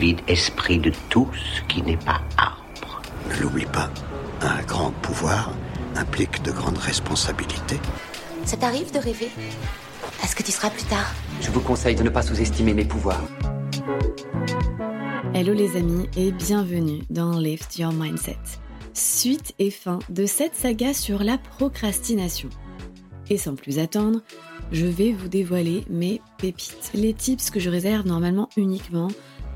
[0.00, 3.02] vide esprit de tout ce qui n'est pas arbre.
[3.28, 3.90] Ne l'oublie pas,
[4.40, 5.52] un grand pouvoir
[5.94, 7.78] implique de grandes responsabilités.
[8.46, 9.28] Ça t'arrive de rêver
[10.24, 11.14] Est-ce que tu seras plus tard?
[11.42, 13.22] Je vous conseille de ne pas sous-estimer mes pouvoirs.
[15.34, 18.38] Hello les amis et bienvenue dans Lift Your Mindset.
[18.94, 22.48] Suite et fin de cette saga sur la procrastination.
[23.28, 24.22] Et sans plus attendre,
[24.72, 29.08] je vais vous dévoiler mes pépites, les tips que je réserve normalement uniquement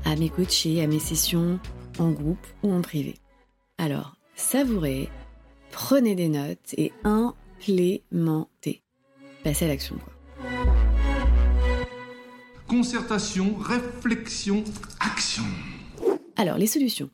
[0.05, 1.59] à mes coachés, à mes sessions
[1.99, 3.15] en groupe ou en privé.
[3.77, 5.09] Alors, savourez,
[5.71, 8.81] prenez des notes et implémentez.
[9.43, 10.13] Passez à l'action quoi.
[12.67, 14.63] Concertation, réflexion,
[14.99, 15.43] action.
[16.35, 17.09] Alors, les solutions.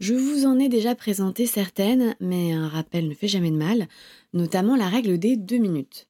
[0.00, 3.86] Je vous en ai déjà présenté certaines, mais un rappel ne fait jamais de mal,
[4.32, 6.08] notamment la règle des deux minutes.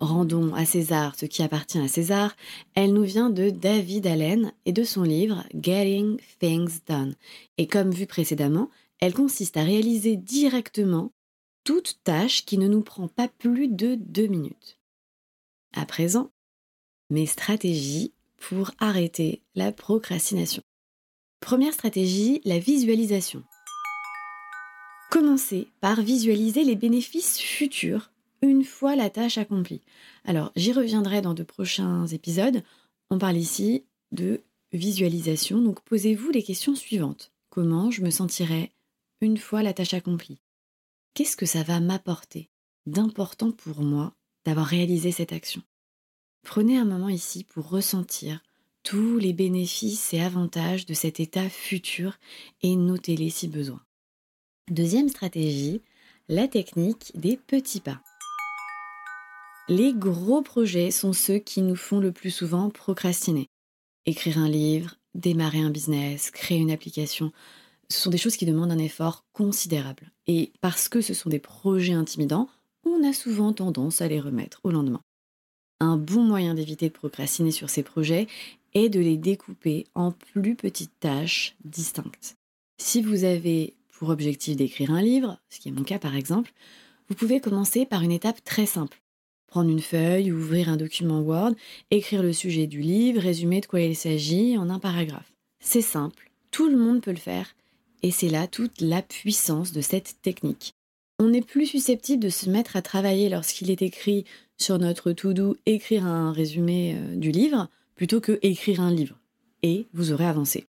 [0.00, 2.34] Rendons à César ce qui appartient à César,
[2.74, 7.14] elle nous vient de David Allen et de son livre Getting Things Done.
[7.58, 11.12] Et comme vu précédemment, elle consiste à réaliser directement
[11.64, 14.80] toute tâche qui ne nous prend pas plus de deux minutes.
[15.74, 16.30] À présent,
[17.10, 20.62] mes stratégies pour arrêter la procrastination.
[21.40, 23.44] Première stratégie, la visualisation.
[25.10, 28.10] Commencez par visualiser les bénéfices futurs
[28.42, 29.82] une fois la tâche accomplie.
[30.24, 32.62] Alors, j'y reviendrai dans de prochains épisodes.
[33.10, 37.32] On parle ici de visualisation, donc posez-vous les questions suivantes.
[37.50, 38.70] Comment je me sentirai
[39.20, 40.40] une fois la tâche accomplie?
[41.14, 42.48] Qu'est-ce que ça va m'apporter
[42.86, 45.62] d'important pour moi d'avoir réalisé cette action?
[46.42, 48.40] Prenez un moment ici pour ressentir
[48.82, 52.18] tous les bénéfices et avantages de cet état futur
[52.62, 53.82] et notez-les si besoin.
[54.70, 55.82] Deuxième stratégie,
[56.28, 58.00] la technique des petits pas.
[59.68, 63.46] Les gros projets sont ceux qui nous font le plus souvent procrastiner.
[64.06, 67.32] Écrire un livre, démarrer un business, créer une application,
[67.88, 70.10] ce sont des choses qui demandent un effort considérable.
[70.26, 72.48] Et parce que ce sont des projets intimidants,
[72.84, 75.02] on a souvent tendance à les remettre au lendemain.
[75.80, 78.26] Un bon moyen d'éviter de procrastiner sur ces projets
[78.74, 82.36] est de les découper en plus petites tâches distinctes.
[82.78, 86.52] Si vous avez pour objectif d'écrire un livre, ce qui est mon cas par exemple,
[87.08, 89.00] vous pouvez commencer par une étape très simple.
[89.50, 91.52] Prendre une feuille, ouvrir un document Word,
[91.90, 95.32] écrire le sujet du livre, résumer de quoi il s'agit en un paragraphe.
[95.58, 97.56] C'est simple, tout le monde peut le faire,
[98.04, 100.74] et c'est là toute la puissance de cette technique.
[101.18, 104.24] On est plus susceptible de se mettre à travailler lorsqu'il est écrit
[104.56, 109.18] sur notre to-do écrire un résumé euh, du livre plutôt que écrire un livre.
[109.62, 110.66] Et vous aurez avancé.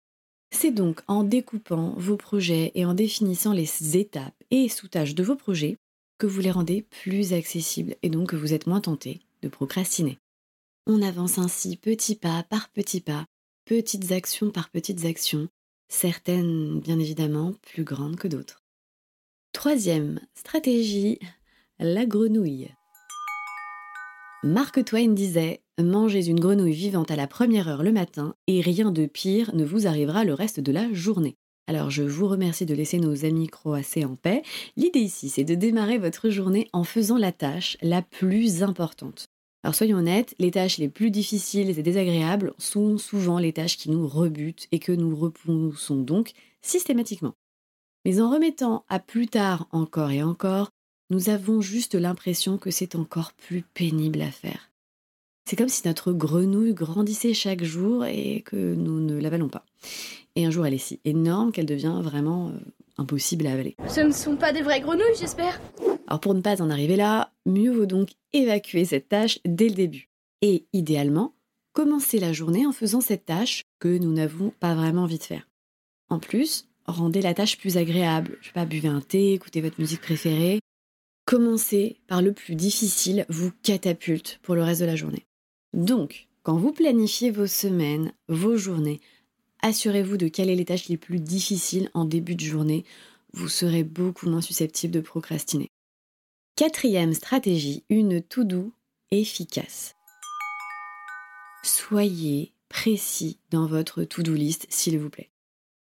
[0.51, 5.37] C'est donc en découpant vos projets et en définissant les étapes et sous-tâches de vos
[5.37, 5.77] projets
[6.19, 10.19] que vous les rendez plus accessibles et donc que vous êtes moins tenté de procrastiner.
[10.87, 13.25] On avance ainsi petit pas par petit pas,
[13.65, 15.49] petites actions par petites actions,
[15.89, 18.63] certaines bien évidemment plus grandes que d'autres.
[19.53, 21.19] Troisième stratégie,
[21.79, 22.69] la grenouille.
[24.43, 28.91] Mark Twain disait Mangez une grenouille vivante à la première heure le matin et rien
[28.91, 31.37] de pire ne vous arrivera le reste de la journée.
[31.69, 34.43] Alors je vous remercie de laisser nos amis croassés en paix.
[34.79, 39.27] L'idée ici, c'est de démarrer votre journée en faisant la tâche la plus importante.
[39.63, 43.91] Alors soyons honnêtes, les tâches les plus difficiles et désagréables sont souvent les tâches qui
[43.91, 47.35] nous rebutent et que nous repoussons donc systématiquement.
[48.07, 50.71] Mais en remettant à plus tard encore et encore,
[51.11, 54.68] nous avons juste l'impression que c'est encore plus pénible à faire.
[55.49, 59.65] C'est comme si notre grenouille grandissait chaque jour et que nous ne l'avalons pas.
[60.37, 62.53] Et un jour, elle est si énorme qu'elle devient vraiment euh,
[62.99, 63.75] impossible à avaler.
[63.89, 65.59] Ce ne sont pas des vraies grenouilles, j'espère
[66.07, 69.75] Alors pour ne pas en arriver là, mieux vaut donc évacuer cette tâche dès le
[69.75, 70.11] début.
[70.43, 71.33] Et idéalement,
[71.73, 75.49] commencer la journée en faisant cette tâche que nous n'avons pas vraiment envie de faire.
[76.11, 78.37] En plus, rendez la tâche plus agréable.
[78.43, 80.61] Je sais pas, buvez un thé, écoutez votre musique préférée,
[81.29, 85.28] Commencer par le plus difficile vous catapulte pour le reste de la journée.
[85.79, 89.01] Donc, quand vous planifiez vos semaines, vos journées,
[89.63, 92.85] assurez-vous de sont les tâches les plus difficiles en début de journée.
[93.33, 95.69] Vous serez beaucoup moins susceptible de procrastiner.
[96.57, 98.73] Quatrième stratégie, une to-do
[99.13, 99.95] efficace.
[101.63, 105.31] Soyez précis dans votre to-do list, s'il vous plaît.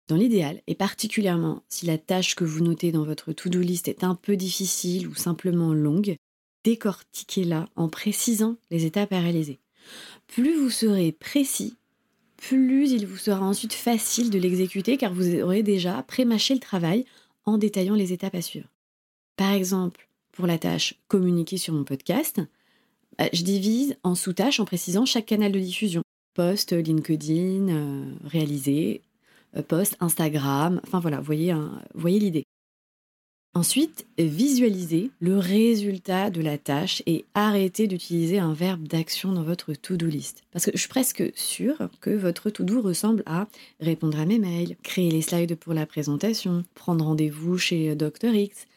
[0.10, 4.04] Dans l'idéal, et particulièrement si la tâche que vous notez dans votre to-do list est
[4.04, 6.18] un peu difficile ou simplement longue,
[6.64, 9.60] décortiquez-la en précisant les étapes à réaliser.
[10.28, 11.78] Plus vous serez précis,
[12.38, 17.06] plus il vous sera ensuite facile de l'exécuter car vous aurez déjà prémâché le travail
[17.46, 18.68] en détaillant les étapes à suivre.
[19.36, 22.42] Par exemple, pour la tâche communiquer sur mon podcast,
[23.18, 26.04] bah, je divise en sous-tâches en précisant chaque canal de diffusion.
[26.36, 29.02] Post, LinkedIn, euh, réalisé,
[29.56, 30.80] euh, post Instagram.
[30.84, 31.56] Enfin voilà, voyez,
[31.96, 32.44] voyez l'idée.
[33.54, 39.74] Ensuite, visualisez le résultat de la tâche et arrêtez d'utiliser un verbe d'action dans votre
[39.74, 40.44] to-do list.
[40.52, 43.48] Parce que je suis presque sûre que votre to-do ressemble à
[43.80, 48.68] répondre à mes mails, créer les slides pour la présentation, prendre rendez-vous chez Dr X.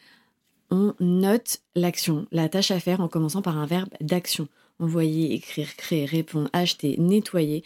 [0.71, 4.47] On note l'action, la tâche à faire en commençant par un verbe d'action.
[4.79, 7.63] Envoyer, écrire, créer, répondre, acheter, nettoyer.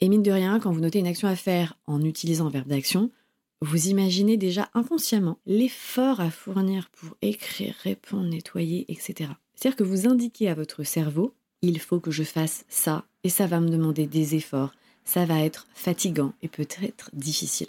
[0.00, 2.68] Et mine de rien, quand vous notez une action à faire en utilisant un verbe
[2.68, 3.10] d'action,
[3.62, 9.30] vous imaginez déjà inconsciemment l'effort à fournir pour écrire, répondre, nettoyer, etc.
[9.54, 13.46] C'est-à-dire que vous indiquez à votre cerveau, il faut que je fasse ça, et ça
[13.46, 14.74] va me demander des efforts,
[15.04, 17.68] ça va être fatigant et peut-être difficile.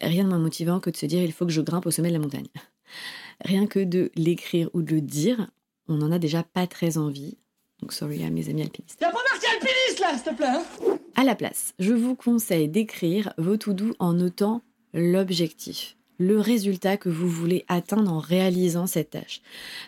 [0.00, 2.08] Rien de moins motivant que de se dire, il faut que je grimpe au sommet
[2.08, 2.48] de la montagne.
[3.40, 5.50] Rien que de l'écrire ou de le dire,
[5.88, 7.36] on n'en a déjà pas très envie.
[7.80, 9.00] Donc sorry à mes amis alpinistes.
[9.00, 12.68] Y'a pas marqué alpiniste là, s'il te plaît hein À la place, je vous conseille
[12.68, 14.62] d'écrire vos to-do en notant
[14.96, 19.42] l'objectif, le résultat que vous voulez atteindre en réalisant cette tâche.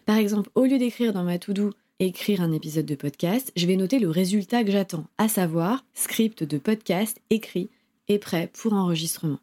[0.06, 3.76] Par exemple, au lieu d'écrire dans ma to-do écrire un épisode de podcast, je vais
[3.76, 7.70] noter le résultat que j'attends, à savoir script de podcast écrit
[8.06, 9.40] et prêt pour enregistrement.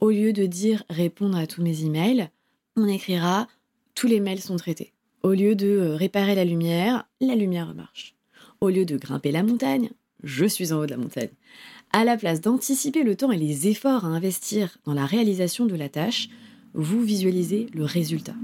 [0.00, 2.30] Au lieu de dire répondre à tous mes emails,
[2.76, 3.48] on écrira
[3.94, 4.92] tous les mails sont traités.
[5.22, 8.14] Au lieu de euh, réparer la lumière, la lumière marche.
[8.62, 9.90] Au lieu de grimper la montagne,
[10.22, 11.28] je suis en haut de la montagne.
[11.92, 15.74] À la place d'anticiper le temps et les efforts à investir dans la réalisation de
[15.74, 16.28] la tâche,
[16.72, 18.34] vous visualisez le résultat.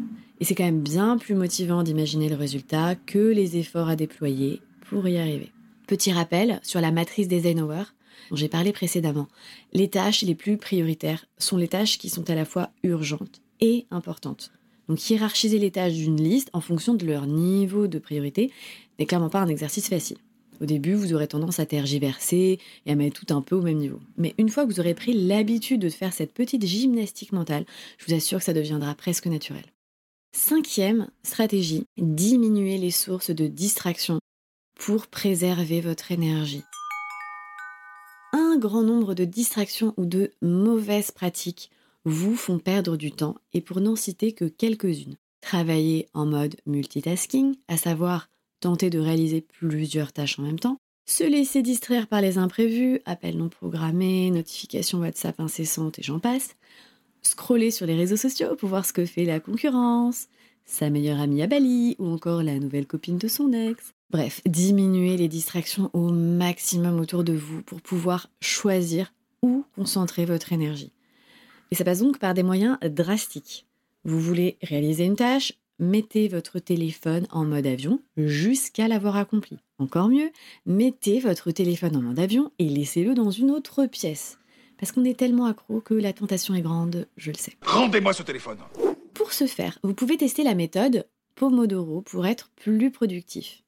[0.40, 4.60] Et c'est quand même bien plus motivant d'imaginer le résultat que les efforts à déployer
[4.88, 5.52] pour y arriver.
[5.86, 7.84] Petit rappel sur la matrice d'Eisenhower
[8.30, 9.28] dont j'ai parlé précédemment.
[9.72, 13.86] Les tâches les plus prioritaires sont les tâches qui sont à la fois urgentes et
[13.92, 14.50] importantes.
[14.88, 18.50] Donc hiérarchiser les tâches d'une liste en fonction de leur niveau de priorité
[18.98, 20.18] n'est clairement pas un exercice facile.
[20.60, 23.78] Au début, vous aurez tendance à tergiverser et à mettre tout un peu au même
[23.78, 24.00] niveau.
[24.16, 27.66] Mais une fois que vous aurez pris l'habitude de faire cette petite gymnastique mentale,
[27.98, 29.64] je vous assure que ça deviendra presque naturel.
[30.32, 34.18] Cinquième stratégie, diminuer les sources de distraction
[34.74, 36.62] pour préserver votre énergie.
[38.32, 41.70] Un grand nombre de distractions ou de mauvaises pratiques
[42.04, 45.16] vous font perdre du temps et pour n'en citer que quelques-unes.
[45.40, 48.28] Travailler en mode multitasking, à savoir
[48.60, 53.36] tenter de réaliser plusieurs tâches en même temps, se laisser distraire par les imprévus, appels
[53.36, 56.56] non programmés, notifications WhatsApp incessantes et j'en passe,
[57.22, 60.28] scroller sur les réseaux sociaux pour voir ce que fait la concurrence,
[60.64, 63.94] sa meilleure amie à Bali ou encore la nouvelle copine de son ex.
[64.10, 69.12] Bref, diminuer les distractions au maximum autour de vous pour pouvoir choisir
[69.42, 70.92] où concentrer votre énergie.
[71.70, 73.66] Et ça passe donc par des moyens drastiques.
[74.04, 79.58] Vous voulez réaliser une tâche, mettez votre téléphone en mode avion jusqu'à l'avoir accompli.
[79.78, 80.30] Encore mieux,
[80.64, 84.38] mettez votre téléphone en mode avion et laissez-le dans une autre pièce.
[84.78, 87.54] Parce qu'on est tellement accro que la tentation est grande, je le sais.
[87.62, 88.58] Rendez-moi ce téléphone
[89.14, 93.62] Pour ce faire, vous pouvez tester la méthode Pomodoro pour être plus productif.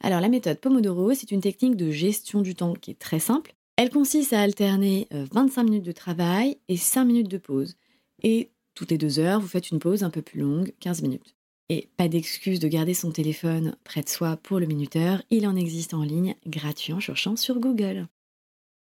[0.00, 3.54] Alors la méthode Pomodoro, c'est une technique de gestion du temps qui est très simple.
[3.76, 7.76] Elle consiste à alterner 25 euh, minutes de travail et 5 minutes de pause.
[8.22, 11.34] Et toutes les deux heures, vous faites une pause un peu plus longue, 15 minutes.
[11.72, 15.54] Et pas d'excuse de garder son téléphone près de soi pour le minuteur, il en
[15.54, 18.08] existe en ligne gratuit en cherchant sur Google.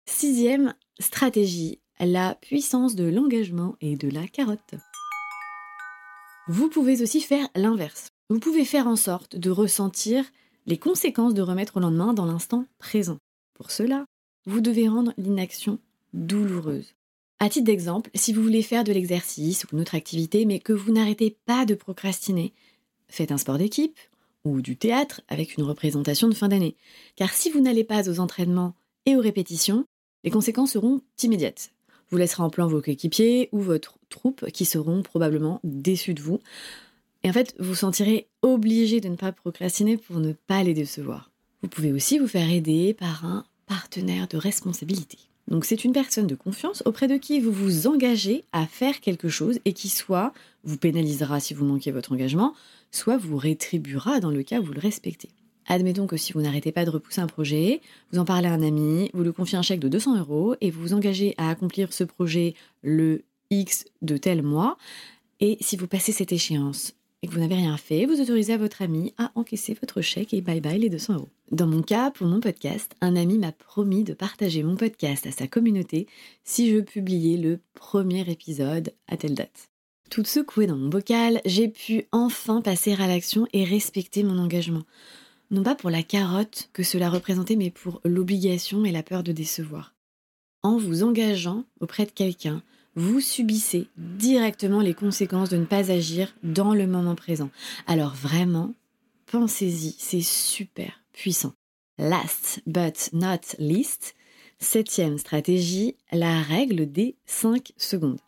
[0.04, 4.74] Sixième stratégie, la puissance de l'engagement et de la carotte.
[6.46, 8.08] Vous pouvez aussi faire l'inverse.
[8.29, 10.26] Vous pouvez faire en sorte de ressentir
[10.67, 13.17] les conséquences de remettre au lendemain dans l'instant présent.
[13.55, 14.05] Pour cela,
[14.44, 15.79] vous devez rendre l'inaction
[16.12, 16.93] douloureuse.
[17.41, 20.74] À titre d'exemple, si vous voulez faire de l'exercice ou une autre activité, mais que
[20.74, 22.53] vous n'arrêtez pas de procrastiner,
[23.15, 23.99] faites un sport d'équipe
[24.44, 26.77] ou du théâtre avec une représentation de fin d'année.
[27.17, 28.75] Car si vous n'allez pas aux entraînements
[29.06, 29.87] et aux répétitions,
[30.23, 31.71] les conséquences seront immédiates.
[32.11, 36.41] Vous laisserez en plan vos coéquipiers ou votre troupe qui seront probablement déçus de vous.
[37.23, 41.31] Et en fait, vous sentirez obligé de ne pas procrastiner pour ne pas les décevoir.
[41.63, 45.19] Vous pouvez aussi vous faire aider par un partenaire de responsabilité.
[45.48, 49.29] Donc c'est une personne de confiance auprès de qui vous vous engagez à faire quelque
[49.29, 50.32] chose et qui soit
[50.65, 52.55] vous pénalisera si vous manquez votre engagement,
[52.91, 55.29] soit vous rétribuera dans le cas où vous le respectez.
[55.67, 57.81] Admettons que si vous n'arrêtez pas de repousser un projet,
[58.13, 60.70] vous en parlez à un ami, vous lui confiez un chèque de 200 euros et
[60.70, 64.77] vous vous engagez à accomplir ce projet le X de tel mois.
[65.41, 68.58] Et si vous passez cette échéance et que vous n'avez rien fait, vous autorisez à
[68.58, 71.31] votre ami à encaisser votre chèque et bye bye les 200 euros.
[71.52, 75.31] Dans mon cas, pour mon podcast, un ami m'a promis de partager mon podcast à
[75.31, 76.06] sa communauté
[76.44, 79.70] si je publiais le premier épisode à telle date.
[80.10, 84.82] Toute secouée dans mon bocal, j'ai pu enfin passer à l'action et respecter mon engagement.
[85.50, 89.32] Non pas pour la carotte que cela représentait, mais pour l'obligation et la peur de
[89.32, 89.94] décevoir.
[90.62, 92.62] En vous engageant auprès de quelqu'un,
[92.96, 97.51] vous subissez directement les conséquences de ne pas agir dans le moment présent.
[97.86, 98.72] Alors vraiment,
[99.27, 101.55] pensez-y, c'est super puissant.
[101.98, 104.15] Last but not least,
[104.58, 108.19] septième stratégie, la règle des 5 secondes.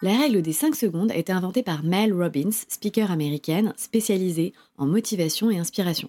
[0.00, 4.86] La règle des 5 secondes a été inventée par Mel Robbins, speaker américaine spécialisée en
[4.86, 6.08] motivation et inspiration.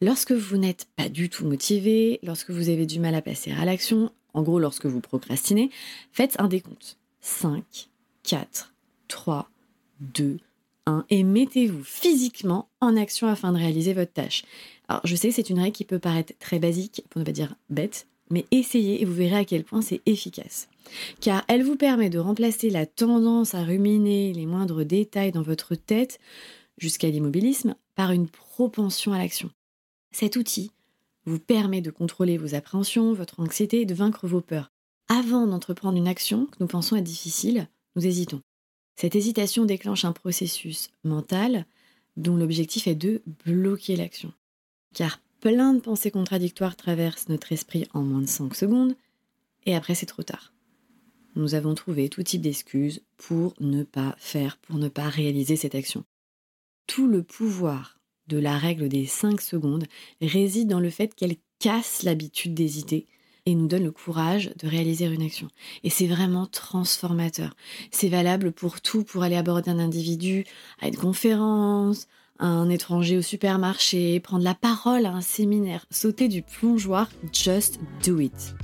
[0.00, 3.66] Lorsque vous n'êtes pas du tout motivé, lorsque vous avez du mal à passer à
[3.66, 5.70] l'action, en gros lorsque vous procrastinez,
[6.12, 6.98] faites un décompte.
[7.20, 7.64] 5,
[8.22, 8.72] 4,
[9.08, 9.50] 3,
[10.00, 10.38] 2,
[10.86, 14.44] 1 et mettez-vous physiquement en action afin de réaliser votre tâche.
[14.88, 17.32] Alors je sais que c'est une règle qui peut paraître très basique, pour ne pas
[17.32, 20.68] dire bête, mais essayez et vous verrez à quel point c'est efficace
[21.20, 25.74] car elle vous permet de remplacer la tendance à ruminer les moindres détails dans votre
[25.74, 26.18] tête
[26.78, 29.50] jusqu'à l'immobilisme par une propension à l'action.
[30.12, 30.70] Cet outil
[31.26, 34.70] vous permet de contrôler vos appréhensions, votre anxiété et de vaincre vos peurs.
[35.08, 38.40] Avant d'entreprendre une action que nous pensons être difficile, nous hésitons.
[38.96, 41.66] Cette hésitation déclenche un processus mental
[42.16, 44.32] dont l'objectif est de bloquer l'action.
[44.94, 48.96] Car plein de pensées contradictoires traversent notre esprit en moins de 5 secondes,
[49.66, 50.52] et après c'est trop tard
[51.36, 55.74] nous avons trouvé tout type d'excuses pour ne pas faire, pour ne pas réaliser cette
[55.74, 56.04] action.
[56.86, 57.95] Tout le pouvoir
[58.28, 59.84] de la règle des 5 secondes
[60.20, 63.06] réside dans le fait qu'elle casse l'habitude d'hésiter
[63.46, 65.48] et nous donne le courage de réaliser une action.
[65.84, 67.54] Et c'est vraiment transformateur.
[67.92, 70.44] C'est valable pour tout, pour aller aborder un individu
[70.80, 76.42] à une conférence, un étranger au supermarché, prendre la parole à un séminaire, sauter du
[76.42, 78.54] plongeoir, just do it.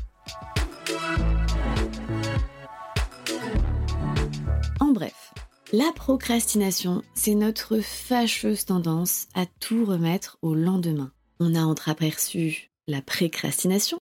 [5.72, 11.12] La procrastination, c'est notre fâcheuse tendance à tout remettre au lendemain.
[11.40, 13.98] On a entreaperçu la précrastination,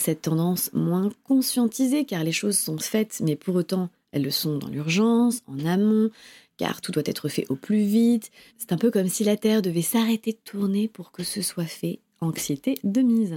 [0.00, 4.58] cette tendance moins conscientisée car les choses sont faites mais pour autant elles le sont
[4.58, 6.10] dans l'urgence, en amont,
[6.56, 8.30] car tout doit être fait au plus vite.
[8.58, 11.64] C'est un peu comme si la Terre devait s'arrêter de tourner pour que ce soit
[11.64, 12.00] fait.
[12.22, 13.36] Anxiété de mise.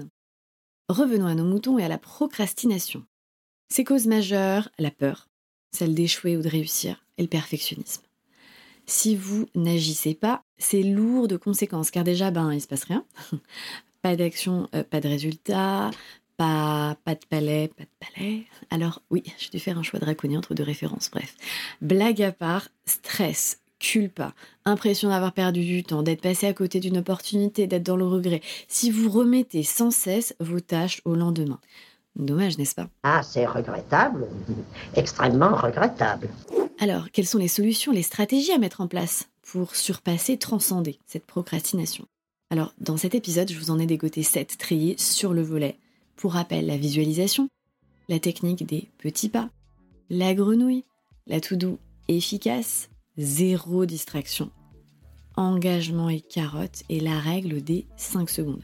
[0.89, 3.05] Revenons à nos moutons et à la procrastination.
[3.69, 5.29] Ses causes majeures, la peur,
[5.73, 8.03] celle d'échouer ou de réussir, et le perfectionnisme.
[8.85, 13.05] Si vous n'agissez pas, c'est lourd de conséquences, car déjà, ben, il se passe rien.
[14.01, 15.91] pas d'action, euh, pas de résultat,
[16.37, 18.43] pas, pas de palais, pas de palais.
[18.69, 21.35] Alors oui, j'ai dû faire un choix draconien entre deux références, bref.
[21.81, 24.33] Blague à part, stress, culpa,
[24.65, 28.41] impression d'avoir perdu du temps, d'être passé à côté d'une opportunité, d'être dans le regret.
[28.67, 31.59] Si vous remettez sans cesse vos tâches au lendemain,
[32.15, 32.89] Dommage, n'est-ce pas?
[33.03, 34.27] Ah, c'est regrettable,
[34.95, 36.29] extrêmement regrettable.
[36.79, 41.25] Alors, quelles sont les solutions, les stratégies à mettre en place pour surpasser, transcender cette
[41.25, 42.05] procrastination?
[42.49, 45.77] Alors, dans cet épisode, je vous en ai dégoté 7 triés sur le volet.
[46.15, 47.49] Pour rappel, la visualisation,
[48.09, 49.49] la technique des petits pas,
[50.09, 50.83] la grenouille,
[51.25, 54.51] la to-do efficace, zéro distraction,
[55.35, 58.63] engagement et carotte et la règle des 5 secondes.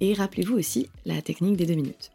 [0.00, 2.10] Et rappelez-vous aussi la technique des 2 minutes.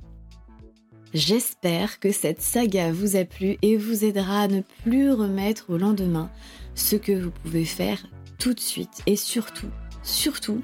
[1.14, 5.78] J'espère que cette saga vous a plu et vous aidera à ne plus remettre au
[5.78, 6.30] lendemain
[6.74, 8.08] ce que vous pouvez faire
[8.40, 9.70] tout de suite et surtout,
[10.04, 10.62] surtout,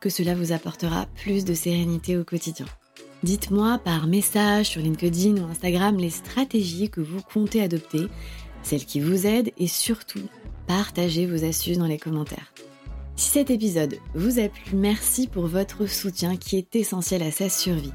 [0.00, 2.66] que cela vous apportera plus de sérénité au quotidien.
[3.24, 8.06] Dites-moi par message sur LinkedIn ou Instagram les stratégies que vous comptez adopter,
[8.62, 10.22] celles qui vous aident et surtout,
[10.68, 12.52] partagez vos astuces dans les commentaires.
[13.16, 17.48] Si cet épisode vous a plu, merci pour votre soutien qui est essentiel à sa
[17.48, 17.92] survie.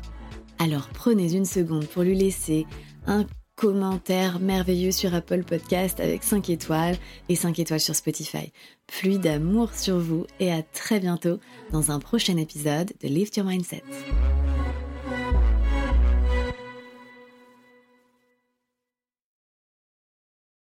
[0.64, 2.66] Alors prenez une seconde pour lui laisser
[3.06, 3.26] un
[3.58, 6.96] commentaire merveilleux sur Apple Podcast avec 5 étoiles
[7.28, 8.54] et 5 étoiles sur Spotify.
[8.88, 11.38] Pluie d'amour sur vous et à très bientôt
[11.74, 13.84] dans un prochain épisode de Lift Your Mindset.